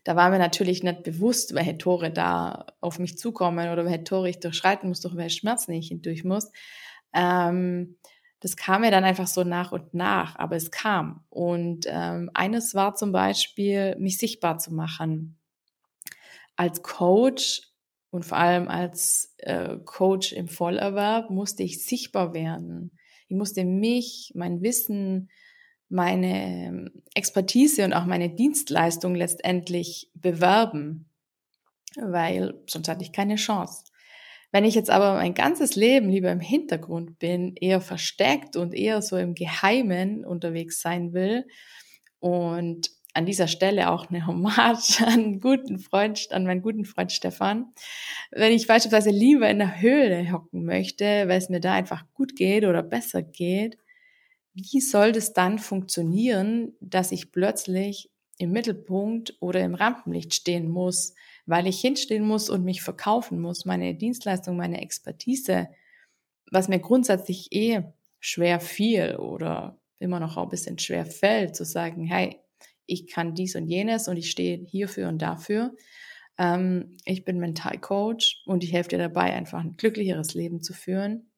Da 0.05 0.15
war 0.15 0.29
mir 0.29 0.39
natürlich 0.39 0.83
nicht 0.83 1.03
bewusst, 1.03 1.53
welche 1.53 1.77
Tore 1.77 2.11
da 2.11 2.67
auf 2.79 2.99
mich 2.99 3.17
zukommen 3.17 3.69
oder 3.69 3.83
welche 3.83 4.05
Tore 4.05 4.29
ich 4.29 4.39
durchschreiten 4.39 4.87
muss, 4.87 5.01
durch 5.01 5.17
welche 5.17 5.37
Schmerzen 5.37 5.73
ich 5.73 5.89
hindurch 5.89 6.23
muss. 6.23 6.51
Ähm, 7.13 7.97
das 8.45 8.55
kam 8.55 8.81
mir 8.81 8.91
dann 8.91 9.03
einfach 9.03 9.25
so 9.25 9.43
nach 9.43 9.71
und 9.71 9.95
nach, 9.95 10.35
aber 10.35 10.55
es 10.55 10.69
kam. 10.69 11.25
Und 11.29 11.87
ähm, 11.89 12.29
eines 12.35 12.75
war 12.75 12.93
zum 12.93 13.11
Beispiel, 13.11 13.95
mich 13.97 14.19
sichtbar 14.19 14.59
zu 14.59 14.71
machen. 14.71 15.39
Als 16.55 16.83
Coach 16.83 17.63
und 18.11 18.23
vor 18.23 18.37
allem 18.37 18.67
als 18.67 19.33
äh, 19.39 19.77
Coach 19.83 20.31
im 20.31 20.47
Vollerwerb 20.47 21.31
musste 21.31 21.63
ich 21.63 21.83
sichtbar 21.83 22.35
werden. 22.35 22.91
Ich 23.29 23.35
musste 23.35 23.65
mich, 23.65 24.31
mein 24.35 24.61
Wissen, 24.61 25.31
meine 25.89 26.67
ähm, 26.67 27.01
Expertise 27.15 27.83
und 27.83 27.93
auch 27.93 28.05
meine 28.05 28.29
Dienstleistung 28.29 29.15
letztendlich 29.15 30.11
bewerben, 30.13 31.09
weil 31.95 32.53
sonst 32.67 32.89
hatte 32.89 33.01
ich 33.01 33.11
keine 33.11 33.37
Chance. 33.37 33.85
Wenn 34.55 34.63
ich 34.63 34.73
jetzt 34.73 34.89
aber 34.89 35.15
mein 35.15 35.33
ganzes 35.33 35.75
Leben 35.75 36.09
lieber 36.09 36.31
im 36.31 36.39
Hintergrund 36.39 37.19
bin, 37.19 37.57
eher 37.57 37.81
versteckt 37.81 38.55
und 38.55 38.73
eher 38.73 39.01
so 39.01 39.17
im 39.17 39.35
Geheimen 39.35 40.23
unterwegs 40.23 40.79
sein 40.79 41.11
will 41.11 41.45
und 42.19 42.89
an 43.13 43.25
dieser 43.25 43.49
Stelle 43.49 43.89
auch 43.89 44.09
eine 44.09 44.25
Hommage 44.25 45.01
an 45.05 45.41
guten 45.41 45.77
Freund, 45.77 46.31
an 46.31 46.45
meinen 46.45 46.61
guten 46.61 46.85
Freund 46.85 47.11
Stefan. 47.11 47.73
Wenn 48.31 48.53
ich 48.53 48.65
beispielsweise 48.65 49.09
lieber 49.09 49.49
in 49.49 49.59
der 49.59 49.81
Höhle 49.81 50.31
hocken 50.31 50.63
möchte, 50.63 51.03
weil 51.27 51.37
es 51.37 51.49
mir 51.49 51.59
da 51.59 51.73
einfach 51.73 52.05
gut 52.13 52.37
geht 52.37 52.63
oder 52.63 52.81
besser 52.81 53.23
geht, 53.23 53.77
wie 54.53 54.79
soll 54.79 55.11
das 55.11 55.33
dann 55.33 55.59
funktionieren, 55.59 56.77
dass 56.79 57.11
ich 57.11 57.33
plötzlich 57.33 58.09
im 58.37 58.53
Mittelpunkt 58.53 59.35
oder 59.41 59.59
im 59.59 59.75
Rampenlicht 59.75 60.33
stehen 60.33 60.69
muss, 60.69 61.13
weil 61.45 61.67
ich 61.67 61.79
hinstehen 61.79 62.25
muss 62.25 62.49
und 62.49 62.63
mich 62.63 62.81
verkaufen 62.81 63.39
muss, 63.39 63.65
meine 63.65 63.95
Dienstleistung, 63.95 64.57
meine 64.57 64.81
Expertise, 64.81 65.69
was 66.51 66.67
mir 66.67 66.79
grundsätzlich 66.79 67.51
eh 67.51 67.83
schwer 68.19 68.59
fiel 68.59 69.17
oder 69.17 69.79
immer 69.99 70.19
noch 70.19 70.37
ein 70.37 70.49
bisschen 70.49 70.79
schwer 70.79 71.05
fällt, 71.05 71.55
zu 71.55 71.65
sagen, 71.65 72.05
hey, 72.05 72.39
ich 72.85 73.07
kann 73.07 73.33
dies 73.33 73.55
und 73.55 73.67
jenes 73.67 74.07
und 74.07 74.17
ich 74.17 74.29
stehe 74.29 74.63
hierfür 74.65 75.07
und 75.07 75.21
dafür. 75.21 75.75
Ähm, 76.37 76.97
ich 77.05 77.25
bin 77.25 77.39
Mentalcoach 77.39 78.43
und 78.45 78.63
ich 78.63 78.73
helfe 78.73 78.89
dir 78.89 78.97
dabei, 78.97 79.33
einfach 79.33 79.63
ein 79.63 79.77
glücklicheres 79.77 80.33
Leben 80.33 80.61
zu 80.61 80.73
führen. 80.73 81.31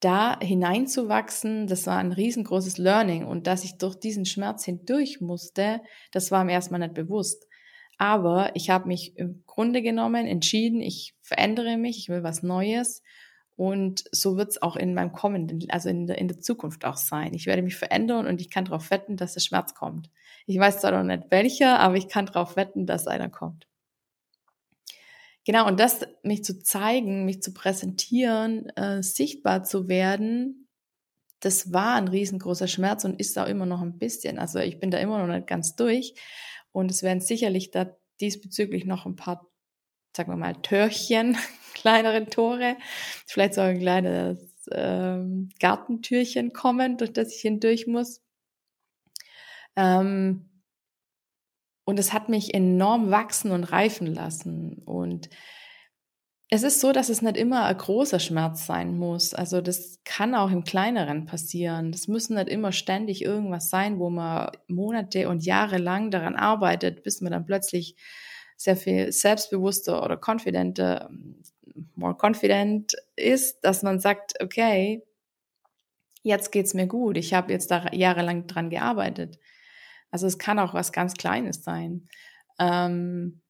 Da 0.00 0.38
hineinzuwachsen, 0.40 1.66
das 1.66 1.86
war 1.88 1.98
ein 1.98 2.12
riesengroßes 2.12 2.78
Learning 2.78 3.26
und 3.26 3.48
dass 3.48 3.64
ich 3.64 3.78
durch 3.78 3.96
diesen 3.96 4.26
Schmerz 4.26 4.64
hindurch 4.64 5.20
musste, 5.20 5.80
das 6.12 6.30
war 6.30 6.44
mir 6.44 6.52
erstmal 6.52 6.80
nicht 6.80 6.94
bewusst. 6.94 7.48
Aber 7.98 8.54
ich 8.54 8.70
habe 8.70 8.86
mich 8.86 9.16
im 9.16 9.42
Grunde 9.46 9.82
genommen 9.82 10.26
entschieden, 10.26 10.80
ich 10.80 11.14
verändere 11.20 11.76
mich, 11.76 11.98
ich 11.98 12.08
will 12.08 12.22
was 12.22 12.42
Neues 12.42 13.02
und 13.56 14.04
so 14.12 14.36
wird 14.36 14.50
es 14.50 14.62
auch 14.62 14.76
in 14.76 14.94
meinem 14.94 15.12
kommenden, 15.12 15.68
also 15.70 15.88
in 15.88 16.06
der, 16.06 16.18
in 16.18 16.28
der 16.28 16.38
Zukunft 16.38 16.84
auch 16.84 16.96
sein. 16.96 17.34
Ich 17.34 17.46
werde 17.46 17.62
mich 17.62 17.74
verändern 17.76 18.28
und 18.28 18.40
ich 18.40 18.50
kann 18.50 18.66
darauf 18.66 18.90
wetten, 18.92 19.16
dass 19.16 19.34
der 19.34 19.40
Schmerz 19.40 19.74
kommt. 19.74 20.10
Ich 20.46 20.56
weiß 20.58 20.80
zwar 20.80 20.92
noch 20.92 21.02
nicht 21.02 21.24
welcher, 21.30 21.80
aber 21.80 21.96
ich 21.96 22.08
kann 22.08 22.26
darauf 22.26 22.54
wetten, 22.54 22.86
dass 22.86 23.08
einer 23.08 23.28
kommt. 23.28 23.66
Genau, 25.44 25.66
und 25.66 25.80
das, 25.80 26.06
mich 26.22 26.44
zu 26.44 26.62
zeigen, 26.62 27.24
mich 27.24 27.42
zu 27.42 27.52
präsentieren, 27.52 28.68
äh, 28.76 29.02
sichtbar 29.02 29.64
zu 29.64 29.88
werden, 29.88 30.68
das 31.40 31.72
war 31.72 31.96
ein 31.96 32.08
riesengroßer 32.08 32.68
Schmerz 32.68 33.04
und 33.04 33.18
ist 33.18 33.38
auch 33.38 33.46
immer 33.46 33.66
noch 33.66 33.80
ein 33.80 33.98
bisschen. 33.98 34.38
Also 34.38 34.60
ich 34.60 34.78
bin 34.78 34.90
da 34.90 34.98
immer 34.98 35.18
noch 35.18 35.34
nicht 35.34 35.46
ganz 35.46 35.74
durch. 35.74 36.14
Und 36.72 36.90
es 36.90 37.02
werden 37.02 37.20
sicherlich 37.20 37.70
da 37.70 37.96
diesbezüglich 38.20 38.84
noch 38.84 39.06
ein 39.06 39.16
paar 39.16 39.48
sagen 40.18 40.32
wir 40.32 40.36
mal, 40.36 40.54
Törchen, 40.62 41.36
kleinere 41.74 42.26
Tore, 42.26 42.76
vielleicht 43.26 43.54
soll 43.54 43.66
ein 43.66 43.78
kleines 43.78 44.66
ähm, 44.72 45.50
Gartentürchen 45.60 46.52
kommen, 46.52 46.96
durch 46.98 47.12
das 47.12 47.34
ich 47.34 47.40
hindurch 47.40 47.86
muss. 47.86 48.20
Ähm, 49.76 50.50
und 51.84 51.98
es 51.98 52.12
hat 52.12 52.28
mich 52.28 52.52
enorm 52.52 53.10
wachsen 53.10 53.52
und 53.52 53.64
reifen 53.64 54.08
lassen. 54.08 54.82
Und 54.84 55.30
es 56.50 56.62
ist 56.62 56.80
so, 56.80 56.92
dass 56.92 57.10
es 57.10 57.20
nicht 57.20 57.36
immer 57.36 57.66
ein 57.66 57.76
großer 57.76 58.18
Schmerz 58.18 58.64
sein 58.66 58.96
muss. 58.96 59.34
Also 59.34 59.60
das 59.60 59.98
kann 60.04 60.34
auch 60.34 60.50
im 60.50 60.64
kleineren 60.64 61.26
passieren. 61.26 61.92
Das 61.92 62.08
müssen 62.08 62.36
nicht 62.36 62.48
immer 62.48 62.72
ständig 62.72 63.22
irgendwas 63.22 63.68
sein, 63.68 63.98
wo 63.98 64.08
man 64.08 64.50
Monate 64.66 65.28
und 65.28 65.44
Jahre 65.44 65.76
lang 65.76 66.10
daran 66.10 66.36
arbeitet, 66.36 67.02
bis 67.02 67.20
man 67.20 67.32
dann 67.32 67.44
plötzlich 67.44 67.96
sehr 68.56 68.76
viel 68.76 69.12
selbstbewusster 69.12 70.02
oder 70.02 70.18
confidenter, 70.18 71.10
more 71.94 72.16
confident 72.18 72.94
ist, 73.14 73.60
dass 73.60 73.82
man 73.82 74.00
sagt, 74.00 74.42
okay, 74.42 75.02
jetzt 76.22 76.50
geht's 76.50 76.72
mir 76.72 76.86
gut. 76.86 77.18
Ich 77.18 77.34
habe 77.34 77.52
jetzt 77.52 77.70
da 77.70 77.92
jahrelang 77.92 78.46
dran 78.46 78.70
gearbeitet. 78.70 79.38
Also 80.10 80.26
es 80.26 80.38
kann 80.38 80.58
auch 80.58 80.72
was 80.72 80.92
ganz 80.92 81.14
Kleines 81.14 81.62
sein. 81.62 82.08
Ähm, 82.58 83.42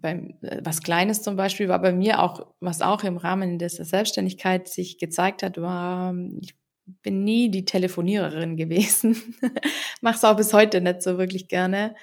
beim, 0.00 0.34
was 0.62 0.82
Kleines 0.82 1.22
zum 1.22 1.36
Beispiel 1.36 1.68
war 1.68 1.80
bei 1.80 1.92
mir 1.92 2.22
auch, 2.22 2.46
was 2.60 2.82
auch 2.82 3.04
im 3.04 3.16
Rahmen 3.16 3.58
der 3.58 3.70
Selbstständigkeit 3.70 4.68
sich 4.68 4.98
gezeigt 4.98 5.42
hat, 5.42 5.60
war, 5.60 6.14
ich 6.40 6.54
bin 7.02 7.24
nie 7.24 7.50
die 7.50 7.64
Telefoniererin 7.64 8.56
gewesen. 8.56 9.16
Mach's 10.00 10.24
auch 10.24 10.36
bis 10.36 10.52
heute 10.52 10.80
nicht 10.80 11.02
so 11.02 11.18
wirklich 11.18 11.48
gerne. 11.48 11.94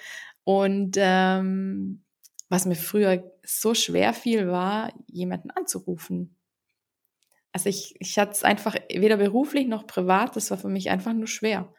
Und 0.44 0.96
ähm, 0.98 2.04
was 2.50 2.66
mir 2.66 2.76
früher 2.76 3.32
so 3.46 3.74
schwer 3.74 4.14
fiel, 4.14 4.48
war, 4.48 4.94
jemanden 5.08 5.52
anzurufen. 5.52 6.36
Also 7.52 7.70
ich, 7.70 7.96
ich 8.00 8.18
hatte 8.18 8.32
es 8.32 8.44
einfach 8.44 8.76
weder 8.90 9.18
beruflich 9.18 9.68
noch 9.68 9.88
privat, 9.88 10.36
das 10.36 10.52
war 10.52 10.58
für 10.58 10.70
mich 10.70 10.90
einfach 10.90 11.14
nur 11.14 11.28
schwer. 11.28 11.74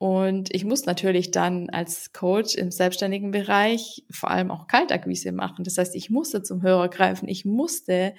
Und 0.00 0.52
ich 0.54 0.64
muss 0.64 0.86
natürlich 0.86 1.30
dann 1.30 1.68
als 1.68 2.14
Coach 2.14 2.54
im 2.54 2.70
selbstständigen 2.70 3.30
Bereich 3.32 4.02
vor 4.10 4.30
allem 4.30 4.50
auch 4.50 4.66
Kaltakquise 4.66 5.30
machen. 5.30 5.62
Das 5.62 5.76
heißt, 5.76 5.94
ich 5.94 6.08
musste 6.08 6.42
zum 6.42 6.62
Hörer 6.62 6.88
greifen, 6.88 7.28
ich 7.28 7.44
musste 7.44 8.14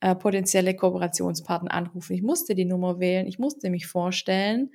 äh, 0.00 0.16
potenzielle 0.16 0.74
Kooperationspartner 0.74 1.72
anrufen, 1.72 2.14
ich 2.14 2.22
musste 2.22 2.56
die 2.56 2.64
Nummer 2.64 2.98
wählen, 2.98 3.28
ich 3.28 3.38
musste 3.38 3.70
mich 3.70 3.86
vorstellen 3.86 4.70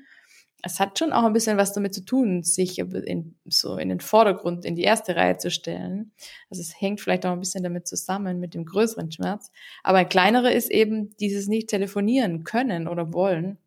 es 0.65 0.79
hat 0.79 0.97
schon 0.97 1.13
auch 1.13 1.23
ein 1.23 1.33
bisschen 1.33 1.57
was 1.57 1.73
damit 1.73 1.93
zu 1.93 2.03
tun, 2.03 2.41
sich 2.41 2.79
in, 2.79 3.35
so 3.45 3.77
in 3.77 3.89
den 3.89 3.99
Vordergrund, 3.99 4.65
in 4.65 4.75
die 4.75 4.81
erste 4.81 5.15
Reihe 5.15 5.37
zu 5.37 5.51
stellen. 5.51 6.11
Also 6.49 6.61
es 6.61 6.81
hängt 6.81 7.01
vielleicht 7.01 7.23
auch 7.27 7.33
ein 7.33 7.39
bisschen 7.39 7.63
damit 7.63 7.87
zusammen 7.87 8.39
mit 8.39 8.55
dem 8.55 8.65
größeren 8.65 9.11
Schmerz. 9.11 9.51
Aber 9.83 9.99
ein 9.99 10.09
kleinerer 10.09 10.51
ist 10.51 10.71
eben 10.71 11.15
dieses 11.17 11.47
nicht 11.47 11.69
telefonieren 11.69 12.43
können 12.43 12.87
oder 12.87 13.13
wollen. 13.13 13.59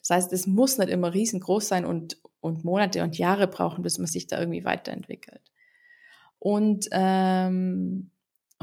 Das 0.00 0.10
heißt, 0.10 0.32
es 0.32 0.46
muss 0.46 0.78
nicht 0.78 0.88
immer 0.88 1.12
riesengroß 1.12 1.68
sein 1.68 1.84
und, 1.84 2.18
und 2.40 2.64
Monate 2.64 3.02
und 3.02 3.18
Jahre 3.18 3.46
brauchen, 3.46 3.82
bis 3.82 3.98
man 3.98 4.06
sich 4.06 4.26
da 4.26 4.38
irgendwie 4.38 4.64
weiterentwickelt. 4.64 5.42
Und 6.38 6.88
ähm, 6.90 8.10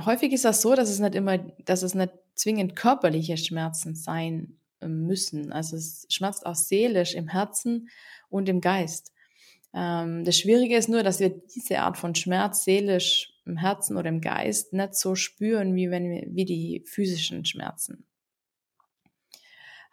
häufig 0.04 0.34
ist 0.34 0.46
das 0.46 0.62
so, 0.62 0.76
dass 0.76 0.90
es 0.90 1.00
nicht 1.00 1.16
immer, 1.16 1.38
dass 1.38 1.84
es 1.84 1.94
nicht 1.94 2.12
zwingend 2.34 2.76
körperliche 2.76 3.38
Schmerzen 3.38 3.96
sein 3.96 4.58
müssen. 4.86 5.52
Also 5.52 5.76
es 5.76 6.06
schmerzt 6.10 6.46
auch 6.46 6.56
seelisch 6.56 7.16
im 7.16 7.28
Herzen 7.28 7.90
und 8.30 8.50
im 8.50 8.62
Geist. 8.62 9.14
Ähm, 9.74 10.24
das 10.24 10.38
Schwierige 10.38 10.76
ist 10.76 10.90
nur, 10.90 11.04
dass 11.04 11.20
wir 11.20 11.30
diese 11.30 11.80
Art 11.80 11.98
von 11.98 12.16
Schmerz 12.16 12.64
seelisch 12.64 13.34
im 13.46 13.58
Herzen 13.58 13.98
oder 13.98 14.10
im 14.10 14.22
Geist 14.22 14.74
nicht 14.74 14.96
so 14.96 15.16
spüren, 15.16 15.76
wie 15.76 15.90
wenn 15.90 16.10
wir, 16.10 16.28
wie 16.30 16.46
die 16.46 16.84
physischen 16.86 17.46
Schmerzen. 17.46 18.07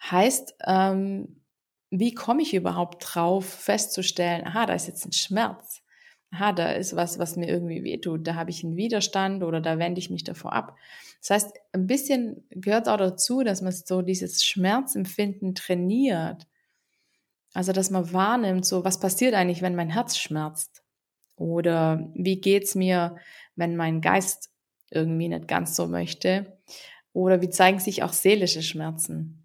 Heißt, 0.02 0.54
ähm, 0.66 1.40
wie 1.90 2.14
komme 2.14 2.42
ich 2.42 2.54
überhaupt 2.54 3.04
drauf, 3.06 3.46
festzustellen, 3.46 4.46
aha, 4.46 4.66
da 4.66 4.74
ist 4.74 4.88
jetzt 4.88 5.06
ein 5.06 5.12
Schmerz 5.12 5.84
aha, 6.34 6.52
da 6.52 6.72
ist 6.72 6.96
was, 6.96 7.18
was 7.18 7.36
mir 7.36 7.48
irgendwie 7.48 7.84
wehtut, 7.84 8.26
da 8.26 8.34
habe 8.34 8.50
ich 8.50 8.64
einen 8.64 8.76
Widerstand 8.76 9.42
oder 9.42 9.60
da 9.60 9.78
wende 9.78 9.98
ich 9.98 10.10
mich 10.10 10.24
davor 10.24 10.52
ab. 10.52 10.76
Das 11.20 11.30
heißt, 11.30 11.52
ein 11.72 11.86
bisschen 11.86 12.44
gehört 12.50 12.88
auch 12.88 12.96
dazu, 12.96 13.42
dass 13.42 13.62
man 13.62 13.72
so 13.72 14.02
dieses 14.02 14.44
Schmerzempfinden 14.44 15.54
trainiert. 15.54 16.46
Also, 17.52 17.72
dass 17.72 17.90
man 17.90 18.12
wahrnimmt, 18.12 18.66
so, 18.66 18.84
was 18.84 18.98
passiert 18.98 19.34
eigentlich, 19.34 19.62
wenn 19.62 19.76
mein 19.76 19.90
Herz 19.90 20.18
schmerzt? 20.18 20.82
Oder 21.36 22.10
wie 22.14 22.40
geht's 22.40 22.74
mir, 22.74 23.16
wenn 23.54 23.76
mein 23.76 24.00
Geist 24.00 24.50
irgendwie 24.90 25.28
nicht 25.28 25.48
ganz 25.48 25.76
so 25.76 25.86
möchte? 25.86 26.58
Oder 27.12 27.42
wie 27.42 27.50
zeigen 27.50 27.78
sich 27.78 28.02
auch 28.02 28.12
seelische 28.12 28.62
Schmerzen? 28.62 29.43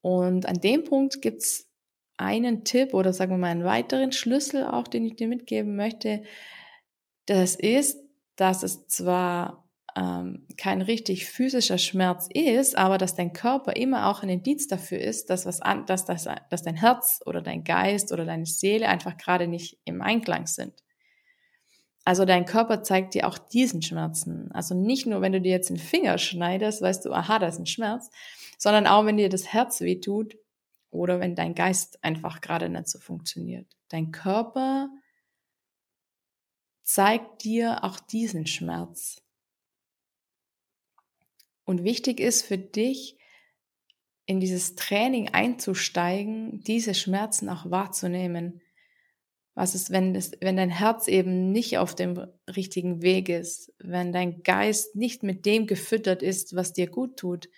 Und 0.00 0.46
an 0.46 0.60
dem 0.60 0.84
Punkt 0.84 1.20
gibt's 1.22 1.68
einen 2.16 2.64
Tipp 2.64 2.94
oder 2.94 3.12
sagen 3.12 3.32
wir 3.32 3.38
mal 3.38 3.48
einen 3.48 3.64
weiteren 3.64 4.12
Schlüssel 4.12 4.64
auch, 4.64 4.88
den 4.88 5.04
ich 5.04 5.16
dir 5.16 5.28
mitgeben 5.28 5.76
möchte. 5.76 6.22
Das 7.26 7.56
ist, 7.56 7.98
dass 8.36 8.62
es 8.62 8.86
zwar 8.86 9.68
ähm, 9.96 10.46
kein 10.56 10.82
richtig 10.82 11.26
physischer 11.26 11.78
Schmerz 11.78 12.28
ist, 12.32 12.76
aber 12.76 12.98
dass 12.98 13.14
dein 13.14 13.32
Körper 13.32 13.76
immer 13.76 14.08
auch 14.08 14.22
ein 14.22 14.28
Indiz 14.28 14.68
dafür 14.68 14.98
ist, 14.98 15.30
dass 15.30 15.46
was 15.46 15.60
an, 15.60 15.86
dass, 15.86 16.04
dass, 16.04 16.28
dass 16.50 16.62
dein 16.62 16.76
Herz 16.76 17.20
oder 17.26 17.42
dein 17.42 17.64
Geist 17.64 18.12
oder 18.12 18.24
deine 18.24 18.46
Seele 18.46 18.88
einfach 18.88 19.16
gerade 19.16 19.48
nicht 19.48 19.78
im 19.84 20.02
Einklang 20.02 20.46
sind. 20.46 20.74
Also 22.06 22.24
dein 22.24 22.44
Körper 22.44 22.84
zeigt 22.84 23.14
dir 23.14 23.26
auch 23.26 23.36
diesen 23.36 23.82
Schmerzen. 23.82 24.52
Also 24.52 24.76
nicht 24.76 25.06
nur, 25.06 25.22
wenn 25.22 25.32
du 25.32 25.40
dir 25.40 25.50
jetzt 25.50 25.70
den 25.70 25.76
Finger 25.76 26.18
schneidest, 26.18 26.80
weißt 26.80 27.04
du, 27.04 27.12
aha, 27.12 27.40
da 27.40 27.48
ist 27.48 27.58
ein 27.58 27.66
Schmerz, 27.66 28.12
sondern 28.58 28.86
auch, 28.86 29.04
wenn 29.06 29.16
dir 29.16 29.28
das 29.28 29.52
Herz 29.52 29.80
weh 29.80 29.98
tut 29.98 30.38
oder 30.90 31.18
wenn 31.18 31.34
dein 31.34 31.56
Geist 31.56 32.04
einfach 32.04 32.40
gerade 32.40 32.68
nicht 32.68 32.86
so 32.86 33.00
funktioniert. 33.00 33.66
Dein 33.88 34.12
Körper 34.12 34.88
zeigt 36.84 37.42
dir 37.42 37.82
auch 37.82 37.98
diesen 37.98 38.46
Schmerz. 38.46 39.20
Und 41.64 41.82
wichtig 41.82 42.20
ist 42.20 42.44
für 42.44 42.56
dich, 42.56 43.18
in 44.26 44.38
dieses 44.38 44.76
Training 44.76 45.30
einzusteigen, 45.30 46.60
diese 46.60 46.94
Schmerzen 46.94 47.48
auch 47.48 47.68
wahrzunehmen. 47.68 48.60
Was 49.56 49.74
ist, 49.74 49.90
wenn, 49.90 50.14
das, 50.14 50.30
wenn 50.40 50.56
dein 50.56 50.70
Herz 50.70 51.08
eben 51.08 51.50
nicht 51.50 51.78
auf 51.78 51.96
dem 51.96 52.24
richtigen 52.54 53.02
Weg 53.02 53.28
ist, 53.28 53.72
wenn 53.78 54.12
dein 54.12 54.44
Geist 54.44 54.94
nicht 54.94 55.24
mit 55.24 55.44
dem 55.46 55.66
gefüttert 55.66 56.22
ist, 56.22 56.54
was 56.54 56.72
dir 56.72 56.88
gut 56.88 57.16
tut, 57.16 57.48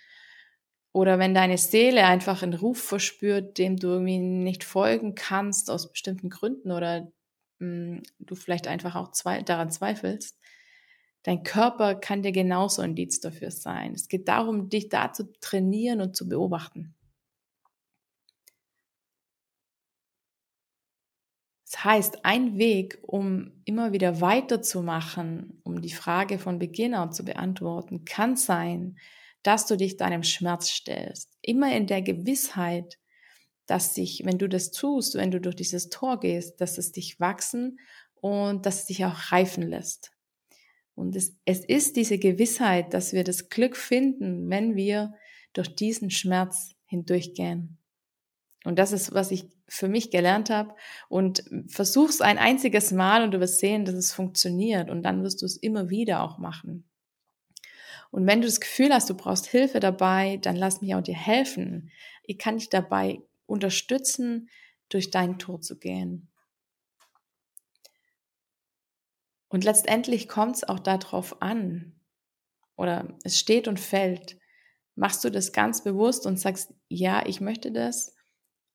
oder 0.92 1.18
wenn 1.18 1.34
deine 1.34 1.58
Seele 1.58 2.06
einfach 2.06 2.42
einen 2.42 2.54
Ruf 2.54 2.82
verspürt, 2.82 3.58
dem 3.58 3.76
du 3.76 3.88
irgendwie 3.88 4.18
nicht 4.18 4.64
folgen 4.64 5.14
kannst 5.14 5.70
aus 5.70 5.92
bestimmten 5.92 6.30
Gründen 6.30 6.72
oder 6.72 7.12
mh, 7.58 7.96
hm, 7.96 8.02
du 8.20 8.34
vielleicht 8.34 8.68
einfach 8.68 8.96
auch 8.96 9.10
zwei, 9.10 9.42
daran 9.42 9.70
zweifelst, 9.70 10.38
Dein 11.24 11.42
Körper 11.42 11.94
kann 11.94 12.22
dir 12.22 12.32
genauso 12.32 12.80
ein 12.80 12.90
Indiz 12.90 13.20
dafür 13.20 13.50
sein. 13.50 13.92
Es 13.92 14.08
geht 14.08 14.28
darum, 14.28 14.68
dich 14.68 14.88
da 14.88 15.12
zu 15.12 15.30
trainieren 15.40 16.00
und 16.00 16.16
zu 16.16 16.28
beobachten. 16.28 16.94
Das 21.70 21.84
heißt, 21.84 22.24
ein 22.24 22.56
Weg, 22.56 22.98
um 23.02 23.52
immer 23.64 23.92
wieder 23.92 24.20
weiterzumachen, 24.22 25.60
um 25.64 25.82
die 25.82 25.90
Frage 25.90 26.38
von 26.38 26.58
Beginner 26.58 27.10
zu 27.10 27.24
beantworten, 27.24 28.06
kann 28.06 28.36
sein, 28.36 28.96
dass 29.42 29.66
du 29.66 29.76
dich 29.76 29.98
deinem 29.98 30.22
Schmerz 30.22 30.70
stellst. 30.70 31.36
Immer 31.42 31.76
in 31.76 31.86
der 31.86 32.00
Gewissheit, 32.00 32.98
dass 33.66 33.94
sich, 33.94 34.22
wenn 34.24 34.38
du 34.38 34.48
das 34.48 34.70
tust, 34.70 35.14
wenn 35.14 35.30
du 35.30 35.40
durch 35.40 35.56
dieses 35.56 35.90
Tor 35.90 36.20
gehst, 36.20 36.60
dass 36.60 36.78
es 36.78 36.92
dich 36.92 37.20
wachsen 37.20 37.78
und 38.14 38.64
dass 38.64 38.80
es 38.80 38.86
dich 38.86 39.04
auch 39.04 39.30
reifen 39.30 39.62
lässt. 39.62 40.12
Und 40.94 41.14
es, 41.14 41.36
es 41.44 41.64
ist 41.64 41.96
diese 41.96 42.18
Gewissheit, 42.18 42.94
dass 42.94 43.12
wir 43.12 43.24
das 43.24 43.50
Glück 43.50 43.76
finden, 43.76 44.48
wenn 44.48 44.74
wir 44.74 45.12
durch 45.52 45.74
diesen 45.74 46.10
Schmerz 46.10 46.74
hindurchgehen. 46.86 47.78
Und 48.68 48.78
das 48.78 48.92
ist, 48.92 49.14
was 49.14 49.30
ich 49.30 49.48
für 49.66 49.88
mich 49.88 50.10
gelernt 50.10 50.50
habe. 50.50 50.74
Und 51.08 51.42
versuch's 51.68 52.20
ein 52.20 52.36
einziges 52.36 52.92
Mal 52.92 53.22
und 53.22 53.30
du 53.30 53.40
wirst 53.40 53.60
sehen, 53.60 53.86
dass 53.86 53.94
es 53.94 54.12
funktioniert. 54.12 54.90
Und 54.90 55.04
dann 55.04 55.22
wirst 55.22 55.40
du 55.40 55.46
es 55.46 55.56
immer 55.56 55.88
wieder 55.88 56.22
auch 56.22 56.36
machen. 56.36 56.86
Und 58.10 58.26
wenn 58.26 58.42
du 58.42 58.46
das 58.46 58.60
Gefühl 58.60 58.92
hast, 58.92 59.08
du 59.08 59.14
brauchst 59.14 59.46
Hilfe 59.46 59.80
dabei, 59.80 60.36
dann 60.36 60.54
lass 60.54 60.82
mich 60.82 60.94
auch 60.94 61.00
dir 61.00 61.16
helfen. 61.16 61.90
Ich 62.24 62.36
kann 62.36 62.58
dich 62.58 62.68
dabei 62.68 63.22
unterstützen, 63.46 64.50
durch 64.90 65.10
dein 65.10 65.38
Tor 65.38 65.62
zu 65.62 65.78
gehen. 65.78 66.28
Und 69.48 69.64
letztendlich 69.64 70.28
kommt 70.28 70.56
es 70.56 70.64
auch 70.64 70.78
darauf 70.78 71.40
an, 71.40 71.98
oder 72.76 73.16
es 73.24 73.38
steht 73.38 73.66
und 73.66 73.80
fällt, 73.80 74.38
machst 74.94 75.24
du 75.24 75.30
das 75.30 75.52
ganz 75.52 75.82
bewusst 75.82 76.26
und 76.26 76.38
sagst, 76.38 76.74
ja, 76.88 77.24
ich 77.24 77.40
möchte 77.40 77.72
das, 77.72 78.17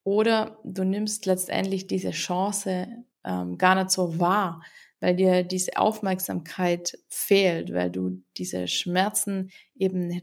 oder 0.03 0.59
du 0.63 0.83
nimmst 0.83 1.25
letztendlich 1.25 1.87
diese 1.87 2.11
Chance 2.11 2.87
ähm, 3.23 3.57
gar 3.57 3.75
nicht 3.75 3.91
so 3.91 4.19
wahr, 4.19 4.61
weil 4.99 5.15
dir 5.15 5.43
diese 5.43 5.77
Aufmerksamkeit 5.77 6.97
fehlt, 7.09 7.73
weil 7.73 7.91
du 7.91 8.23
diese 8.37 8.67
Schmerzen 8.67 9.51
eben 9.75 10.21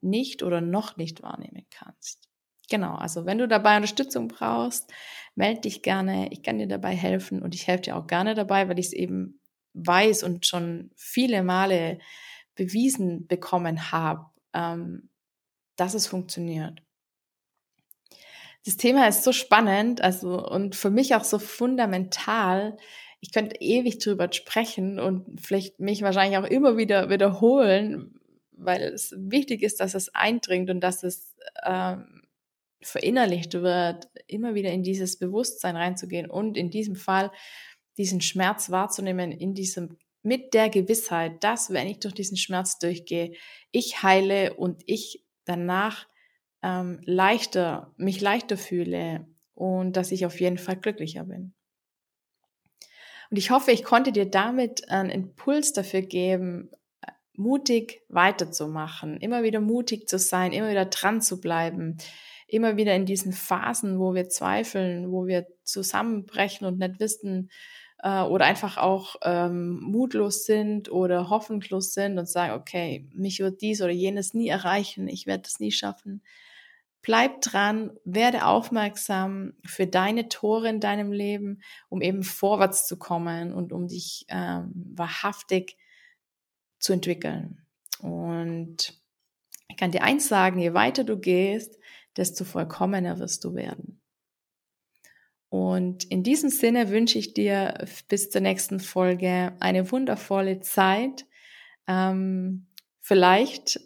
nicht, 0.00 0.42
oder 0.42 0.60
noch 0.60 0.96
nicht 0.96 1.22
wahrnehmen 1.22 1.66
kannst. 1.70 2.28
Genau, 2.70 2.94
also 2.94 3.26
wenn 3.26 3.38
du 3.38 3.48
dabei 3.48 3.76
Unterstützung 3.76 4.28
brauchst, 4.28 4.92
melde 5.34 5.62
dich 5.62 5.82
gerne. 5.82 6.28
Ich 6.32 6.42
kann 6.42 6.58
dir 6.58 6.68
dabei 6.68 6.94
helfen 6.94 7.42
und 7.42 7.54
ich 7.54 7.66
helfe 7.66 7.82
dir 7.82 7.96
auch 7.96 8.06
gerne 8.06 8.34
dabei, 8.34 8.68
weil 8.68 8.78
ich 8.78 8.86
es 8.86 8.92
eben 8.92 9.40
weiß 9.74 10.22
und 10.22 10.46
schon 10.46 10.90
viele 10.96 11.42
Male 11.42 11.98
bewiesen 12.54 13.26
bekommen 13.26 13.90
habe, 13.90 14.26
ähm, 14.54 15.08
dass 15.76 15.94
es 15.94 16.06
funktioniert. 16.06 16.82
Das 18.64 18.76
Thema 18.76 19.08
ist 19.08 19.24
so 19.24 19.32
spannend, 19.32 20.02
also 20.02 20.46
und 20.46 20.76
für 20.76 20.90
mich 20.90 21.14
auch 21.14 21.24
so 21.24 21.38
fundamental. 21.38 22.76
Ich 23.20 23.32
könnte 23.32 23.56
ewig 23.60 23.98
drüber 23.98 24.30
sprechen 24.32 24.98
und 24.98 25.40
vielleicht 25.40 25.80
mich 25.80 26.02
wahrscheinlich 26.02 26.38
auch 26.38 26.44
immer 26.44 26.76
wieder 26.76 27.10
wiederholen, 27.10 28.20
weil 28.52 28.82
es 28.82 29.14
wichtig 29.16 29.62
ist, 29.62 29.80
dass 29.80 29.94
es 29.94 30.14
eindringt 30.14 30.70
und 30.70 30.80
dass 30.80 31.02
es 31.02 31.34
ähm, 31.64 32.22
verinnerlicht 32.82 33.54
wird, 33.54 34.08
immer 34.26 34.54
wieder 34.54 34.70
in 34.70 34.82
dieses 34.82 35.18
Bewusstsein 35.18 35.76
reinzugehen 35.76 36.30
und 36.30 36.56
in 36.56 36.70
diesem 36.70 36.96
Fall 36.96 37.30
diesen 37.96 38.20
Schmerz 38.20 38.70
wahrzunehmen 38.70 39.32
in 39.32 39.54
diesem 39.54 39.96
mit 40.22 40.52
der 40.52 40.68
Gewissheit, 40.68 41.42
dass 41.42 41.70
wenn 41.70 41.86
ich 41.86 42.00
durch 42.00 42.14
diesen 42.14 42.36
Schmerz 42.36 42.78
durchgehe, 42.78 43.32
ich 43.70 44.02
heile 44.02 44.54
und 44.54 44.82
ich 44.86 45.24
danach 45.46 46.06
ähm, 46.62 47.00
leichter, 47.04 47.92
mich 47.96 48.20
leichter 48.20 48.56
fühle 48.56 49.26
und 49.54 49.96
dass 49.96 50.12
ich 50.12 50.26
auf 50.26 50.40
jeden 50.40 50.58
Fall 50.58 50.76
glücklicher 50.76 51.24
bin. 51.24 51.54
Und 53.30 53.36
ich 53.36 53.50
hoffe, 53.50 53.70
ich 53.70 53.84
konnte 53.84 54.12
dir 54.12 54.26
damit 54.26 54.90
einen 54.90 55.10
Impuls 55.10 55.72
dafür 55.72 56.02
geben, 56.02 56.70
mutig 57.34 58.02
weiterzumachen, 58.08 59.16
immer 59.18 59.42
wieder 59.42 59.60
mutig 59.60 60.08
zu 60.08 60.18
sein, 60.18 60.52
immer 60.52 60.70
wieder 60.70 60.86
dran 60.86 61.22
zu 61.22 61.40
bleiben, 61.40 61.96
immer 62.48 62.76
wieder 62.76 62.94
in 62.94 63.06
diesen 63.06 63.32
Phasen, 63.32 63.98
wo 63.98 64.14
wir 64.14 64.28
zweifeln, 64.28 65.10
wo 65.12 65.26
wir 65.26 65.46
zusammenbrechen 65.62 66.66
und 66.66 66.78
nicht 66.78 66.98
wissen, 66.98 67.50
äh, 68.02 68.22
oder 68.22 68.46
einfach 68.46 68.76
auch 68.76 69.16
ähm, 69.22 69.80
mutlos 69.80 70.44
sind 70.44 70.90
oder 70.90 71.30
hoffnungslos 71.30 71.92
sind 71.92 72.18
und 72.18 72.28
sagen, 72.28 72.54
okay, 72.54 73.08
mich 73.14 73.40
wird 73.40 73.60
dies 73.60 73.80
oder 73.80 73.92
jenes 73.92 74.34
nie 74.34 74.48
erreichen, 74.48 75.08
ich 75.08 75.26
werde 75.26 75.44
das 75.44 75.60
nie 75.60 75.72
schaffen. 75.72 76.22
Bleib 77.02 77.40
dran, 77.40 77.92
werde 78.04 78.44
aufmerksam 78.44 79.54
für 79.64 79.86
deine 79.86 80.28
Tore 80.28 80.68
in 80.68 80.80
deinem 80.80 81.12
Leben, 81.12 81.62
um 81.88 82.02
eben 82.02 82.22
vorwärts 82.22 82.86
zu 82.86 82.98
kommen 82.98 83.54
und 83.54 83.72
um 83.72 83.88
dich 83.88 84.26
ähm, 84.28 84.70
wahrhaftig 84.94 85.78
zu 86.78 86.92
entwickeln. 86.92 87.66
Und 88.00 89.00
ich 89.68 89.76
kann 89.76 89.92
dir 89.92 90.02
eins 90.02 90.28
sagen, 90.28 90.58
je 90.58 90.74
weiter 90.74 91.04
du 91.04 91.18
gehst, 91.18 91.78
desto 92.16 92.44
vollkommener 92.44 93.18
wirst 93.18 93.44
du 93.44 93.54
werden. 93.54 94.00
Und 95.48 96.04
in 96.04 96.22
diesem 96.22 96.48
Sinne 96.48 96.90
wünsche 96.90 97.18
ich 97.18 97.34
dir 97.34 97.74
bis 98.08 98.30
zur 98.30 98.40
nächsten 98.40 98.78
Folge 98.78 99.52
eine 99.58 99.90
wundervolle 99.90 100.60
Zeit. 100.60 101.26
Ähm, 101.88 102.68
vielleicht 103.00 103.80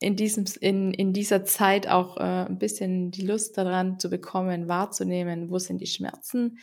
in, 0.00 0.16
diesem, 0.16 0.44
in, 0.60 0.92
in 0.92 1.12
dieser 1.12 1.44
Zeit 1.44 1.88
auch 1.88 2.16
äh, 2.18 2.46
ein 2.46 2.58
bisschen 2.58 3.10
die 3.10 3.26
Lust 3.26 3.58
daran 3.58 3.98
zu 3.98 4.10
bekommen, 4.10 4.68
wahrzunehmen, 4.68 5.50
wo 5.50 5.58
sind 5.58 5.80
die 5.80 5.86
Schmerzen. 5.86 6.58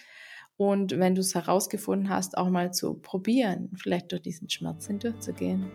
Und 0.58 0.98
wenn 0.98 1.15
du 1.15 1.21
es 1.21 1.36
herausgefunden 1.36 2.10
hast, 2.10 2.38
auch 2.38 2.50
mal 2.50 2.71
zu 2.71 2.93
probieren, 2.93 3.71
vielleicht 3.76 4.12
durch 4.12 4.21
diesen 4.21 4.50
Schmerz 4.50 4.88
hindurchzugehen. 4.88 5.69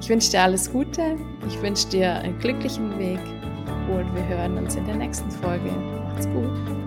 Ich 0.00 0.08
wünsche 0.08 0.30
dir 0.32 0.42
alles 0.42 0.70
Gute, 0.70 1.16
ich 1.46 1.62
wünsche 1.62 1.88
dir 1.88 2.14
einen 2.14 2.38
glücklichen 2.38 2.98
Weg 2.98 3.20
und 3.88 4.14
wir 4.14 4.26
hören 4.28 4.58
uns 4.58 4.74
in 4.74 4.84
der 4.84 4.96
nächsten 4.96 5.30
Folge. 5.30 5.70
Macht's 5.70 6.26
gut. 6.28 6.85